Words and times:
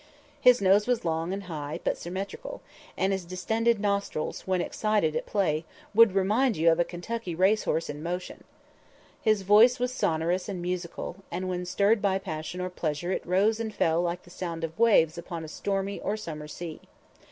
His 0.41 0.61
nose 0.61 0.87
was 0.87 1.05
long 1.05 1.31
and 1.31 1.43
high, 1.43 1.79
but 1.83 1.95
symmetrical, 1.95 2.63
and 2.97 3.13
his 3.13 3.23
distended 3.23 3.79
nostrils, 3.79 4.47
when 4.47 4.59
excited 4.59 5.15
at 5.15 5.27
play, 5.27 5.63
would 5.93 6.13
remind 6.15 6.57
you 6.57 6.71
of 6.71 6.79
a 6.79 6.83
Kentucky 6.83 7.35
racehorse 7.35 7.87
in 7.87 8.01
motion. 8.01 8.43
His 9.21 9.43
voice 9.43 9.77
was 9.79 9.93
sonorous 9.93 10.49
and 10.49 10.59
musical, 10.59 11.17
and 11.29 11.47
when 11.47 11.67
stirred 11.67 12.01
by 12.01 12.17
passion 12.17 12.61
or 12.61 12.71
pleasure 12.71 13.11
it 13.11 13.23
rose 13.27 13.59
and 13.59 13.71
fell 13.71 14.01
like 14.01 14.23
the 14.23 14.31
sound 14.31 14.63
of 14.63 14.79
waves 14.79 15.19
upon 15.19 15.43
a 15.43 15.47
stormy 15.47 15.99
or 15.99 16.17
summer 16.17 16.47
sea. 16.47 16.81